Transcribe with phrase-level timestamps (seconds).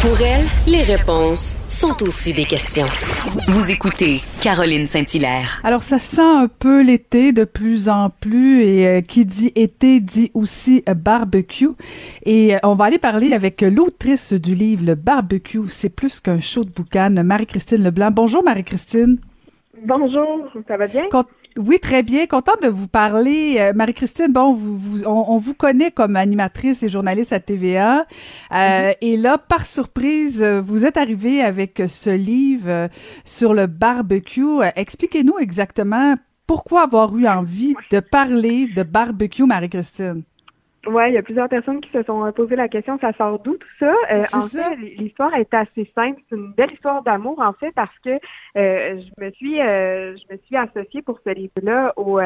[0.00, 2.86] Pour elle, les réponses sont aussi des questions.
[3.48, 5.60] Vous écoutez Caroline Saint-Hilaire.
[5.64, 9.98] Alors, ça sent un peu l'été de plus en plus et euh, qui dit été
[9.98, 11.70] dit aussi euh, barbecue.
[12.24, 16.38] Et euh, on va aller parler avec l'autrice du livre Le barbecue, c'est plus qu'un
[16.38, 18.12] show de boucan, Marie-Christine Leblanc.
[18.12, 19.18] Bonjour Marie-Christine.
[19.84, 21.06] Bonjour, ça va bien?
[21.56, 22.26] Oui, très bien.
[22.26, 23.56] Contente de vous parler.
[23.58, 28.00] Euh, Marie-Christine, bon, vous, on, vous connaît comme animatrice et journaliste à TVA.
[28.00, 28.96] Euh, mm-hmm.
[29.00, 32.88] Et là, par surprise, vous êtes arrivée avec ce livre euh,
[33.24, 34.62] sur le barbecue.
[34.76, 36.16] Expliquez-nous exactement
[36.46, 40.22] pourquoi avoir eu envie de parler de barbecue, Marie-Christine?
[40.86, 43.56] Oui, il y a plusieurs personnes qui se sont posé la question, ça sort d'où
[43.56, 43.92] tout ça?
[44.32, 46.20] en fait, l'histoire est assez simple.
[46.28, 48.18] C'est une belle histoire d'amour, en fait, parce que
[48.54, 52.20] je me suis je me suis associée pour ce livre-là au,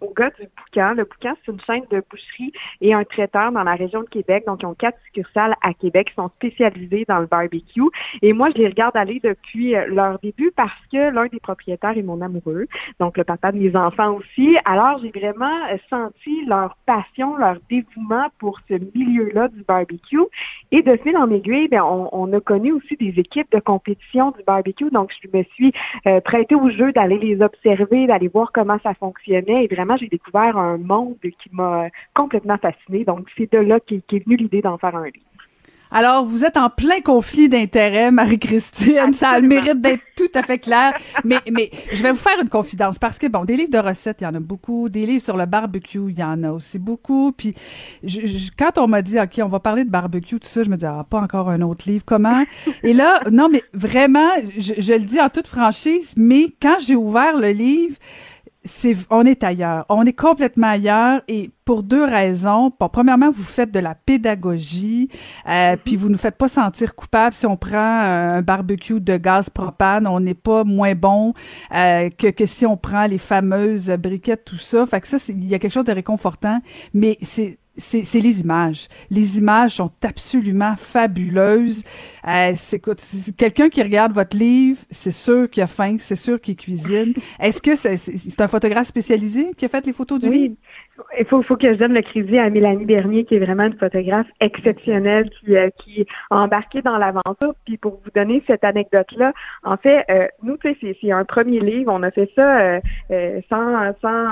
[0.00, 0.94] au gars du Boucan.
[0.94, 4.44] Le Boucan, c'est une chaîne de boucherie et un traiteur dans la région de Québec.
[4.46, 7.82] Donc, ils ont quatre succursales à Québec qui sont spécialisés dans le barbecue.
[8.22, 11.96] Et moi, je les regarde aller depuis euh, leur début parce que l'un des propriétaires
[11.96, 12.66] est mon amoureux,
[13.00, 14.56] donc le papa de mes enfants aussi.
[14.64, 20.20] Alors, j'ai vraiment euh, senti leur passion, leur dévouement pour ce milieu-là du barbecue.
[20.72, 24.42] Et de fil en aiguille, bien, on, a connu aussi des équipes de compétition du
[24.44, 24.90] barbecue.
[24.90, 25.72] Donc, je me suis
[26.06, 30.08] euh, prêtée au jeu d'aller les observer, d'aller voir comment ça fonctionnait et vraiment j'ai
[30.08, 33.04] découvert un monde qui m'a complètement fasciné.
[33.04, 35.26] Donc, c'est de là qu'est est venue l'idée d'en faire un livre.
[35.90, 39.12] Alors, vous êtes en plein conflit d'intérêts, Marie-Christine.
[39.14, 40.92] Ça a le mérite d'être tout à fait clair.
[41.24, 44.20] Mais, mais je vais vous faire une confidence parce que, bon, des livres de recettes,
[44.20, 44.88] il y en a beaucoup.
[44.88, 47.32] Des livres sur le barbecue, il y en a aussi beaucoup.
[47.32, 47.54] Puis,
[48.58, 50.86] quand on m'a dit, OK, on va parler de barbecue, tout ça, je me dis,
[50.86, 52.04] ah, pas encore un autre livre.
[52.04, 52.44] Comment?
[52.82, 56.96] Et là, non, mais vraiment, je, je le dis en toute franchise, mais quand j'ai
[56.96, 57.96] ouvert le livre,
[59.10, 59.84] on est ailleurs.
[59.88, 62.72] On est complètement ailleurs et pour deux raisons.
[62.78, 65.08] Bon, premièrement, vous faites de la pédagogie,
[65.48, 65.78] euh, mhm.
[65.84, 70.06] puis vous ne faites pas sentir coupable si on prend un barbecue de gaz propane.
[70.06, 71.34] On n'est pas moins bon
[71.74, 74.86] euh, que, que si on prend les fameuses briquettes, tout ça.
[74.86, 76.60] Fait que ça, il y a quelque chose de réconfortant,
[76.94, 78.88] mais c'est c'est les images.
[79.10, 81.82] Les images sont absolument fabuleuses.
[82.26, 82.80] Euh, c'est
[83.36, 87.14] quelqu'un qui regarde votre livre, c'est sûr qu'il a faim, c'est sûr qu'il cuisine.
[87.38, 90.54] Est-ce que c'est un photographe spécialisé qui a fait les photos du livre?
[91.18, 93.78] Il faut, faut que je donne le crédit à Mélanie Bernier, qui est vraiment une
[93.78, 97.54] photographe exceptionnelle, qui, euh, qui a embarqué dans l'aventure.
[97.64, 99.32] Puis pour vous donner cette anecdote-là,
[99.64, 101.92] en fait, euh, nous, sais, c'est un premier livre.
[101.92, 102.80] On a fait ça euh,
[103.10, 104.28] euh sans, sans,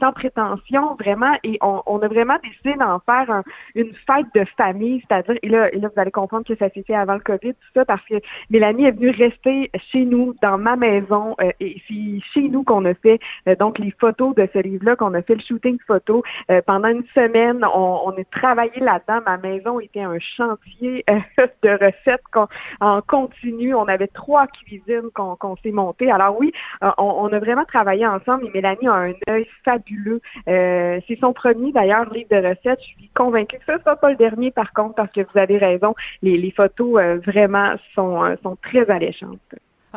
[0.00, 3.42] sans prétention, vraiment, et on, on a vraiment décidé d'en faire
[3.74, 6.82] une fête de famille, c'est-à-dire, et là, et là, vous allez comprendre que ça s'est
[6.86, 8.14] fait avant le COVID, tout ça, parce que
[8.50, 12.94] Mélanie est venue rester chez nous, dans ma maison, et c'est chez nous qu'on a
[12.94, 13.20] fait
[13.58, 16.22] donc les photos de ce livre-là, qu'on a fait le shoot photo.
[16.50, 19.20] Euh, pendant une semaine, on, on a travaillé là-dedans.
[19.26, 21.18] Ma maison était un chantier euh,
[21.62, 22.22] de recettes
[22.80, 23.74] en continu.
[23.74, 26.10] On avait trois cuisines qu'on s'est montées.
[26.10, 26.52] Alors oui,
[26.82, 30.20] euh, on, a vraiment travaillé ensemble et Mélanie a un œil fabuleux.
[30.46, 32.80] C'est son premier d'ailleurs livre de recettes.
[32.80, 35.38] Je suis convaincue que ce ne sera pas le dernier par contre parce que vous
[35.38, 35.94] avez raison.
[36.22, 39.38] Les, les photos vraiment sont, sont très alléchantes.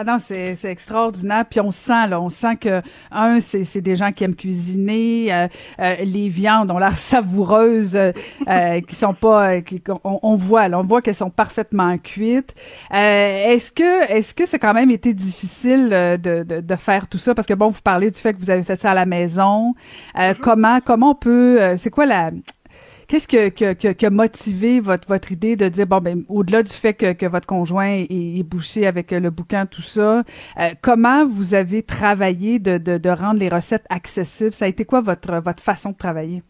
[0.00, 1.44] Ah non, c'est, extraordinaire.
[1.50, 5.34] Puis on sent, là, on sent que, un, c'est, des gens qui aiment cuisiner.
[5.34, 5.48] Euh,
[5.80, 9.60] euh, les viandes ont l'air savoureuses, euh, qui sont pas...
[9.60, 12.54] Qui, on, voit, là, on voit qu'elles sont parfaitement cuites.
[12.92, 17.34] est-ce que est-ce que c'est quand même été difficile de, de, de, faire tout ça?
[17.34, 19.74] Parce que, bon, vous parlez du fait que vous avez fait ça à la maison.
[20.14, 20.36] Mm-hmm.
[20.36, 21.74] Comment comment on peut...
[21.76, 22.30] c'est quoi la
[23.08, 27.14] Qu'est-ce qui a motivé votre, votre idée de dire, bon, ben, au-delà du fait que,
[27.14, 30.24] que votre conjoint est, bouché avec le bouquin, tout ça,
[30.58, 34.52] euh, comment vous avez travaillé de, de, de rendre les recettes accessibles?
[34.52, 36.42] Ça a été quoi votre, votre façon de travailler?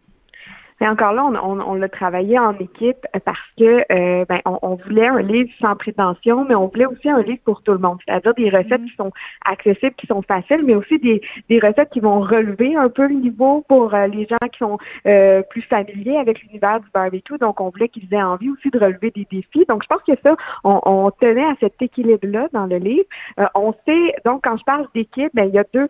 [0.80, 5.08] Mais encore là, on, on, l'a travaillé en équipe parce que euh, ben, on, voulait
[5.08, 7.98] un livre sans prétention, mais on voulait aussi un livre pour tout le monde.
[8.06, 9.12] C'est-à-dire des recettes qui sont
[9.44, 13.14] accessibles, qui sont faciles, mais aussi des, des recettes qui vont relever un peu le
[13.14, 17.38] niveau pour euh, les gens qui sont euh, plus familiers avec l'univers du barbecue.
[17.38, 19.64] Donc, on voulait qu'ils aient envie aussi de relever des défis.
[19.68, 23.06] Donc, je pense que ça, on, on tenait à cet équilibre-là dans le livre.
[23.54, 25.88] on sait, donc, quand je parle d'équipe, ben, il y a deux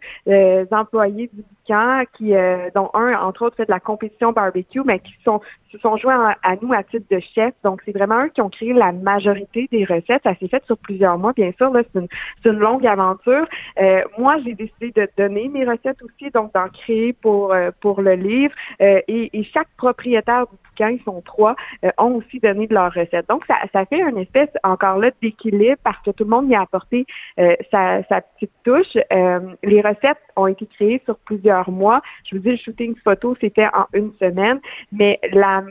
[0.70, 1.42] employés du
[2.14, 5.78] qui, euh, dont un, entre autres, fait de la compétition barbecue, mais qui sont, se
[5.78, 7.54] sont joints à, nous à titre de chef.
[7.62, 10.22] Donc, c'est vraiment eux qui ont créé la majorité des recettes.
[10.24, 11.70] Ça s'est fait sur plusieurs mois, bien sûr.
[11.70, 12.00] Là, c'est
[12.44, 13.46] une, longue aventure.
[13.80, 18.00] Euh, moi, j'ai décidé de donner mes recettes aussi, donc d'en créer pour, euh, pour
[18.00, 18.54] le livre.
[18.80, 19.04] et,
[19.38, 23.28] et chaque propriétaire du quand ils sont trois, euh, ont aussi donné de leurs recettes.
[23.28, 26.54] Donc, ça, ça fait une espèce, encore là, d'équilibre parce que tout le monde y
[26.54, 27.04] a apporté
[27.38, 28.96] euh, sa, sa, petite touche.
[29.12, 32.00] Euh, les recettes ont été créées sur plusieurs mois.
[32.24, 34.60] Je vous dis, le shooting photo, c'était en une semaine,
[34.92, 35.64] mais la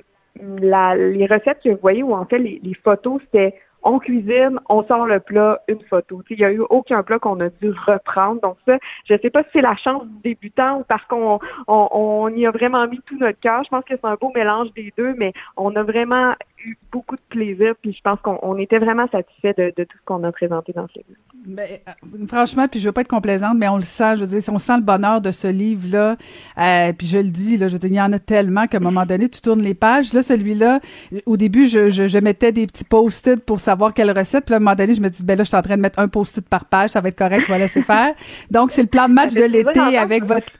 [0.61, 4.59] la, les recettes que vous voyez, ou en fait les, les photos, c'était on cuisine,
[4.69, 6.21] on sort le plat, une photo.
[6.29, 8.41] Il n'y a eu aucun plat qu'on a dû reprendre.
[8.41, 11.39] Donc ça, je ne sais pas si c'est la chance du débutant ou parce qu'on
[11.67, 13.63] on, on, y a vraiment mis tout notre cœur.
[13.63, 16.33] Je pense que c'est un beau mélange des deux, mais on a vraiment
[16.65, 20.03] eu beaucoup de plaisir, puis je pense qu'on était vraiment satisfait de, de, tout ce
[20.05, 21.19] qu'on a présenté dans ce livre.
[21.45, 24.39] Ben, euh, franchement, puis je veux pas être complaisante, mais on le sent, je veux
[24.39, 26.17] dire, on sent le bonheur de ce livre-là,
[26.57, 28.77] euh, puis je le dis, là, je veux dire, il y en a tellement qu'à
[28.77, 30.13] un moment donné, tu tournes les pages.
[30.13, 30.79] Là, celui-là,
[31.25, 34.57] au début, je, je, je mettais des petits post-it pour savoir quelle recette, puis à
[34.57, 36.07] un moment donné, je me dis, ben là, je suis en train de mettre un
[36.07, 38.13] post-it par page, ça va être correct, je vais laisser faire.
[38.51, 40.53] Donc, c'est le plan de match de l'été avec votre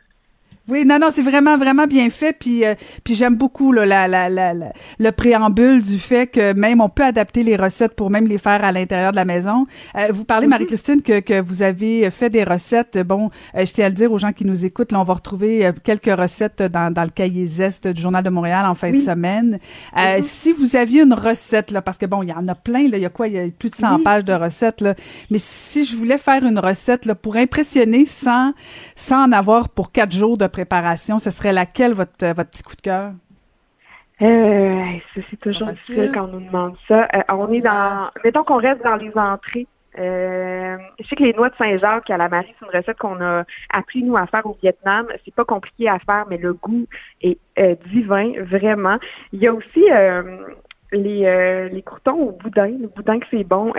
[0.70, 2.34] oui, non, non, c'est vraiment, vraiment bien fait.
[2.34, 4.54] Puis, euh, puis j'aime beaucoup là, la, la, la,
[5.00, 8.64] le préambule du fait que même on peut adapter les recettes pour même les faire
[8.66, 9.66] à l'intérieur de la maison.
[9.96, 10.50] Euh, vous parlez, mm-hmm.
[10.50, 12.98] Marie-Christine, que, que vous avez fait des recettes.
[12.98, 15.14] Bon, euh, je tiens à le dire aux gens qui nous écoutent, là, on va
[15.14, 18.98] retrouver quelques recettes dans, dans le cahier Zest du Journal de Montréal en fin de
[18.98, 19.60] semaine.
[19.96, 20.22] Mm-hmm.
[20.22, 22.98] Si vous aviez une recette, là, parce que bon, il y en a plein, là,
[22.98, 23.28] il y a quoi?
[23.28, 24.96] Il y a plus de 100 pages de recettes, là.
[25.32, 28.54] Mais si je voulais faire une recette là, pour impressionner sans,
[28.96, 32.64] sans en avoir pour quatre jours de préparation, ce serait laquelle votre, euh, votre petit
[32.64, 33.12] coup de cœur?
[34.24, 34.84] Euh,
[35.14, 37.08] c'est toujours difficile quand on nous demande ça.
[37.14, 39.68] Euh, on est dans, mettons qu'on reste dans les entrées.
[40.00, 43.22] Euh, je sais que les noix de Saint-Jacques à la Marie, c'est une recette qu'on
[43.22, 45.06] a appris nous à faire au Vietnam.
[45.24, 46.88] C'est pas compliqué à faire, mais le goût
[47.22, 47.38] est
[47.86, 48.98] divin, vraiment.
[49.34, 49.84] Il y a aussi
[50.92, 52.68] les, les croutons au boudin.
[52.68, 53.74] Le boudin que c'est bon,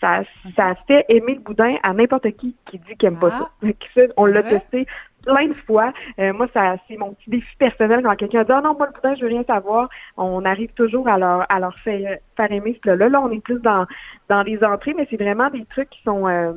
[0.00, 0.22] ça,
[0.56, 3.50] ça fait aimer le boudin à n'importe qui qui dit qu'il aime pas ah,
[3.94, 4.02] ça.
[4.16, 4.86] On l'a testé
[5.26, 5.92] plein de fois.
[6.18, 8.92] Euh, moi, ça c'est mon petit défi personnel quand quelqu'un dit Ah non, pas le
[8.92, 9.88] boudin, je veux rien savoir.
[10.16, 13.08] On arrive toujours à leur à leur faire, faire aimer ce plat-là.
[13.08, 13.86] Là, on est plus dans
[14.28, 16.52] dans les entrées, mais c'est vraiment des trucs qui sont euh,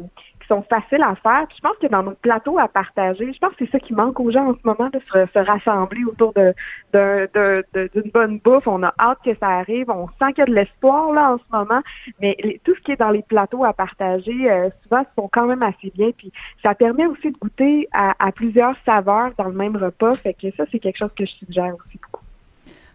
[0.50, 1.48] sont faciles à faire.
[1.56, 4.19] je pense que dans nos plateaux à partager, je pense que c'est ça qui manque
[4.19, 8.68] aux gens en ce moment, de se, rassembler autour d'une bonne bouffe.
[8.68, 9.90] On a hâte que ça arrive.
[9.90, 11.81] On sent qu'il y a de l'espoir là en ce moment.
[12.19, 15.63] Mais tout ce qui est dans les plateaux à partager, euh, souvent, sont quand même
[15.63, 16.12] assez bien.
[16.18, 16.31] Puis
[16.63, 20.16] ça permet aussi de goûter à, à plusieurs saveurs dans le même repas.
[20.16, 21.99] Fait que ça, c'est quelque chose que je suggère aussi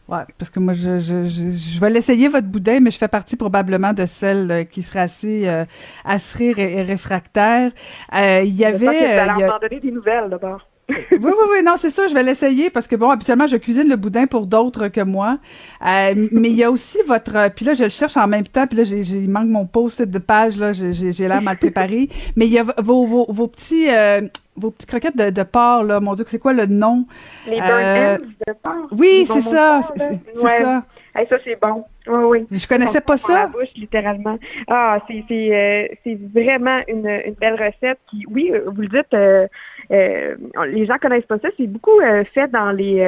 [0.07, 3.09] Ouais, parce que moi, je, je, je, je vais l'essayer, votre boudin, mais je fais
[3.09, 5.65] partie probablement de celle euh, qui serait assez euh,
[6.05, 7.73] et, réfractaire.
[8.15, 8.79] Euh, il y avait...
[8.79, 10.69] Je que euh, en donner des nouvelles, d'abord.
[10.89, 13.89] Oui, oui, oui, non, c'est ça, je vais l'essayer parce que bon, habituellement, je cuisine
[13.89, 15.39] le boudin pour d'autres que moi.
[15.87, 18.67] Euh, mais il y a aussi votre, puis là, je le cherche en même temps,
[18.67, 22.09] puis là, j'ai, il manque mon post de page, là, j'ai, l'air mal préparé.
[22.37, 24.23] mais il y a vos, vos, vos petits, euh,
[24.57, 27.07] vos petites croquettes de, de porc, là, mon Dieu, c'est quoi le nom?
[27.47, 28.89] Les euh, de porc?
[28.93, 30.85] Oui, c'est ça, c'est, ça.
[31.17, 31.85] Hey, ça, c'est bon.
[32.09, 32.47] Oui, oui.
[32.51, 33.43] Je connaissais pas ça.
[33.43, 34.37] la bouche, littéralement.
[34.67, 39.47] Ah, c'est, c'est, euh, vraiment une, une belle recette qui, oui, vous le dites, euh,
[39.47, 39.47] euh,
[39.91, 41.49] les gens connaissent pas ça.
[41.57, 43.03] C'est beaucoup euh, fait dans les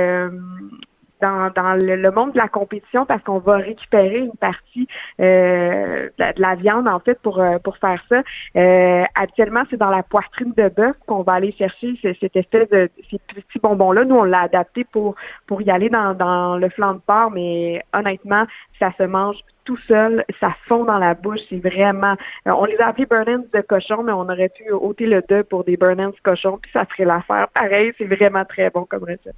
[1.21, 4.87] dans, dans le, monde de la compétition parce qu'on va récupérer une partie
[5.21, 8.23] euh, de, la, viande en fait pour pour faire ça.
[8.57, 12.91] Euh, actuellement, c'est dans la poitrine de bœuf qu'on va aller chercher cette espèce de
[13.11, 14.05] ces petits bonbons là.
[14.05, 15.15] Nous, on l'a adapté pour
[15.47, 18.47] pour y aller dans, dans le flanc de porc, mais honnêtement,
[18.79, 22.15] ça se mange tout seul, ça fond dans la bouche, c'est vraiment.
[22.47, 25.43] Euh, on les a appelés burn de cochon, mais on aurait pu ôter le deux
[25.43, 27.49] pour des burn cochon, puis ça ferait l'affaire.
[27.53, 29.35] Pareil, c'est vraiment très bon comme recette.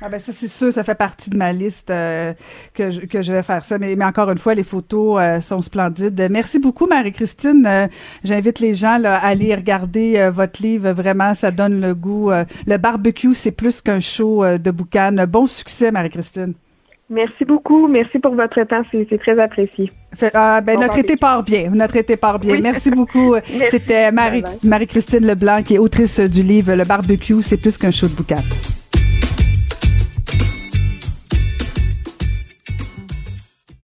[0.00, 2.32] Ah ben ça c'est sûr, ça fait partie de ma liste euh,
[2.74, 3.76] que, je, que je vais faire ça.
[3.76, 6.28] Mais, mais encore une fois, les photos euh, sont splendides.
[6.30, 7.88] Merci beaucoup Marie-Christine.
[8.22, 10.92] J'invite les gens là, à aller regarder votre livre.
[10.92, 12.30] Vraiment, ça donne le goût.
[12.66, 15.26] le barbecue, c'est plus qu'un show de boucan.
[15.26, 16.54] Bon succès Marie-Christine.
[17.14, 17.86] Merci beaucoup.
[17.86, 18.82] Merci pour votre temps.
[18.90, 19.92] C'est très apprécié.
[20.34, 21.70] ah, ben, notre été part bien.
[21.70, 22.58] Notre été part bien.
[22.60, 23.36] Merci beaucoup.
[23.70, 28.08] C'était Marie, Marie-Christine Leblanc, qui est autrice du livre Le barbecue, c'est plus qu'un show
[28.08, 28.42] de boucan.